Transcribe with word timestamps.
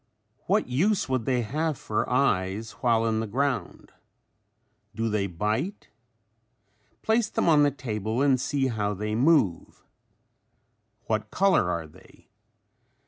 What 0.47 0.65
use 0.67 1.07
would 1.07 1.25
they 1.25 1.43
have 1.43 1.77
for 1.77 2.09
eyes 2.09 2.71
while 2.81 3.05
in 3.05 3.19
the 3.19 3.27
ground? 3.27 3.91
Do 4.95 5.09
they 5.09 5.27
bite? 5.27 5.89
Place 7.03 7.29
them 7.29 7.47
on 7.47 7.61
the 7.61 7.69
table 7.69 8.19
and 8.23 8.41
see 8.41 8.65
how 8.65 8.95
they 8.95 9.13
move. 9.13 9.83
What 11.05 11.29
color 11.29 11.69
are 11.69 11.85
they? 11.85 12.29